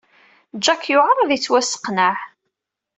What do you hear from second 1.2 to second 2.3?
yettwasseqneɛ.